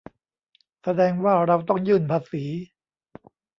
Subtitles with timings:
[0.83, 2.43] แสดงว่าเราต้องยื่นภาษี